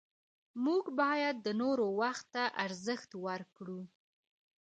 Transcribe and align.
موږ 0.63 0.83
باید 0.99 1.35
د 1.45 1.47
نورو 1.61 1.85
وخت 2.01 2.25
ته 2.35 2.43
ارزښت 2.65 3.11
ورکړو 3.25 3.79